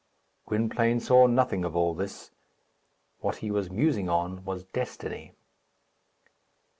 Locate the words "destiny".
4.63-5.35